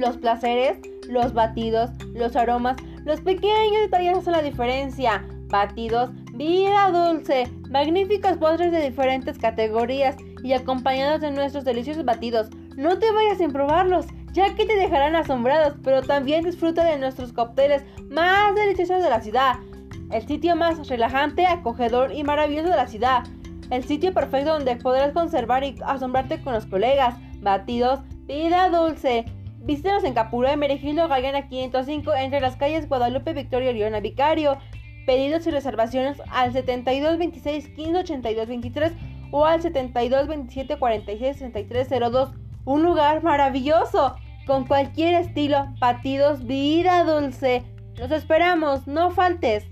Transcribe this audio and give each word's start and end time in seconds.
Los 0.00 0.16
placeres, 0.16 0.78
los 1.10 1.34
batidos, 1.34 1.90
los 2.14 2.34
aromas, 2.34 2.78
los 3.04 3.20
pequeños 3.20 3.82
detalles 3.82 4.16
hacen 4.16 4.32
la 4.32 4.40
diferencia. 4.40 5.22
Batidos, 5.48 6.08
vida 6.32 6.90
dulce, 6.90 7.50
magníficos 7.68 8.38
postres 8.38 8.72
de 8.72 8.80
diferentes 8.80 9.36
categorías 9.36 10.16
y 10.42 10.54
acompañados 10.54 11.20
de 11.20 11.32
nuestros 11.32 11.66
deliciosos 11.66 12.06
batidos. 12.06 12.48
No 12.78 12.98
te 12.98 13.12
vayas 13.12 13.36
sin 13.36 13.52
probarlos, 13.52 14.06
ya 14.32 14.54
que 14.54 14.64
te 14.64 14.74
dejarán 14.74 15.16
asombrados, 15.16 15.74
pero 15.84 16.00
también 16.00 16.44
disfruta 16.44 16.82
de 16.82 16.98
nuestros 16.98 17.34
cócteles 17.34 17.84
más 18.08 18.54
deliciosos 18.54 19.02
de 19.02 19.10
la 19.10 19.20
ciudad. 19.20 19.56
El 20.10 20.26
sitio 20.26 20.56
más 20.56 20.88
relajante, 20.88 21.44
acogedor 21.44 22.14
y 22.14 22.24
maravilloso 22.24 22.70
de 22.70 22.76
la 22.76 22.88
ciudad. 22.88 23.24
El 23.68 23.84
sitio 23.84 24.14
perfecto 24.14 24.54
donde 24.54 24.76
podrás 24.76 25.12
conservar 25.12 25.62
y 25.62 25.76
asombrarte 25.84 26.40
con 26.42 26.54
los 26.54 26.64
colegas. 26.64 27.16
Batidos, 27.42 28.00
vida 28.26 28.70
dulce. 28.70 29.26
Visítanos 29.62 30.04
en 30.04 30.14
Capura, 30.14 30.56
Merejilo, 30.56 31.06
Gallana 31.06 31.48
505, 31.48 32.14
entre 32.14 32.40
las 32.40 32.56
calles 32.56 32.88
Guadalupe, 32.88 33.34
Victoria, 33.34 33.72
Leona, 33.72 34.00
Vicario. 34.00 34.56
Pedidos 35.06 35.46
y 35.46 35.50
reservaciones 35.50 36.22
al 36.30 36.52
72 36.52 37.18
26 37.18 37.68
15 37.68 37.98
82 37.98 38.48
23 38.48 38.92
o 39.32 39.44
al 39.44 39.60
72 39.60 40.28
27 40.28 40.78
46 40.78 41.36
63 41.36 41.88
02. 42.10 42.30
Un 42.64 42.82
lugar 42.82 43.22
maravilloso, 43.22 44.16
con 44.46 44.66
cualquier 44.66 45.14
estilo, 45.14 45.66
batidos, 45.78 46.46
vida 46.46 47.04
dulce. 47.04 47.62
Los 47.96 48.10
esperamos, 48.12 48.86
no 48.86 49.10
faltes. 49.10 49.66